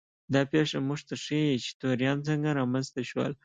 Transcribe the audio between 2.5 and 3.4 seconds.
رامنځته شول.